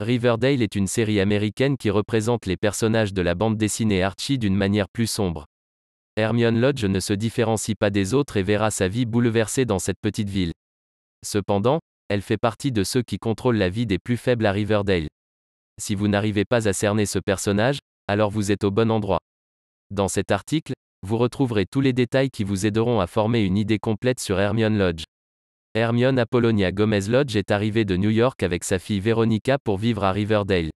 [0.00, 4.56] Riverdale est une série américaine qui représente les personnages de la bande dessinée Archie d'une
[4.56, 5.44] manière plus sombre.
[6.16, 10.00] Hermione Lodge ne se différencie pas des autres et verra sa vie bouleversée dans cette
[10.00, 10.52] petite ville.
[11.22, 15.08] Cependant, elle fait partie de ceux qui contrôlent la vie des plus faibles à Riverdale.
[15.78, 17.78] Si vous n'arrivez pas à cerner ce personnage,
[18.08, 19.20] alors vous êtes au bon endroit.
[19.90, 20.72] Dans cet article,
[21.06, 24.78] vous retrouverez tous les détails qui vous aideront à former une idée complète sur Hermione
[24.78, 25.04] Lodge.
[25.76, 30.02] Hermione Apollonia Gomez Lodge est arrivée de New York avec sa fille Veronica pour vivre
[30.02, 30.70] à Riverdale.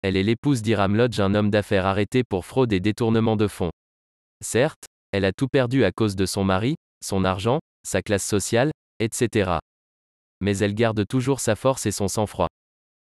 [0.00, 3.72] Elle est l'épouse d'Iram Lodge, un homme d'affaires arrêté pour fraude et détournement de fonds.
[4.42, 8.70] Certes, elle a tout perdu à cause de son mari, son argent, sa classe sociale,
[9.00, 9.58] etc.
[10.40, 12.48] Mais elle garde toujours sa force et son sang-froid.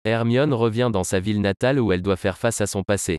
[0.06, 3.18] Hermione revient dans sa ville natale où elle doit faire face à son passé.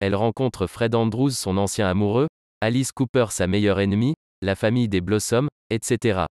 [0.00, 2.28] Elle rencontre Fred Andrews, son ancien amoureux,
[2.60, 6.26] Alice Cooper, sa meilleure ennemie, la famille des Blossoms, etc.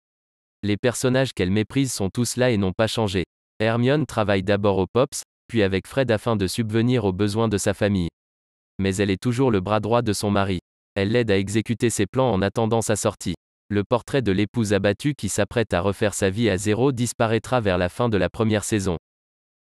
[0.64, 3.24] Les personnages qu'elle méprise sont tous là et n'ont pas changé.
[3.60, 7.74] Hermione travaille d'abord au Pops, puis avec Fred afin de subvenir aux besoins de sa
[7.74, 8.08] famille.
[8.80, 10.58] Mais elle est toujours le bras droit de son mari.
[10.96, 13.34] Elle l'aide à exécuter ses plans en attendant sa sortie.
[13.70, 17.78] Le portrait de l'épouse abattue qui s'apprête à refaire sa vie à zéro disparaîtra vers
[17.78, 18.96] la fin de la première saison.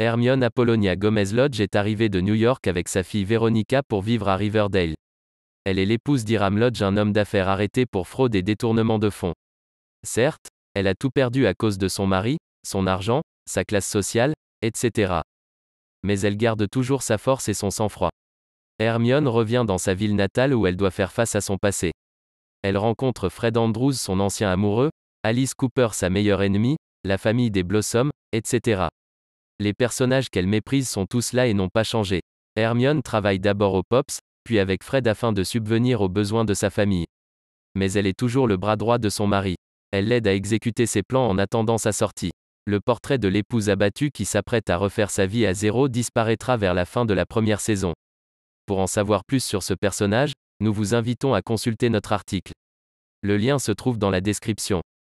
[0.00, 4.28] Hermione Apollonia Gomez Lodge est arrivée de New York avec sa fille Veronica pour vivre
[4.28, 4.94] à Riverdale.
[5.64, 9.34] Elle est l'épouse d'Iram Lodge, un homme d'affaires arrêté pour fraude et détournement de fonds.
[10.02, 14.34] Certes, elle a tout perdu à cause de son mari, son argent, sa classe sociale,
[14.62, 15.20] etc.
[16.02, 18.10] Mais elle garde toujours sa force et son sang-froid.
[18.78, 21.92] Hermione revient dans sa ville natale où elle doit faire face à son passé.
[22.62, 24.90] Elle rencontre Fred Andrews, son ancien amoureux,
[25.22, 28.88] Alice Cooper, sa meilleure ennemie, la famille des Blossoms, etc.
[29.58, 32.20] Les personnages qu'elle méprise sont tous là et n'ont pas changé.
[32.56, 36.70] Hermione travaille d'abord au Pops, puis avec Fred afin de subvenir aux besoins de sa
[36.70, 37.06] famille.
[37.74, 39.56] Mais elle est toujours le bras droit de son mari.
[39.92, 42.30] Elle l'aide à exécuter ses plans en attendant sa sortie.
[42.66, 46.74] Le portrait de l'épouse abattue qui s'apprête à refaire sa vie à zéro disparaîtra vers
[46.74, 47.94] la fin de la première saison.
[48.66, 52.52] Pour en savoir plus sur ce personnage, nous vous invitons à consulter notre article.
[53.22, 54.82] Le lien se trouve dans la description.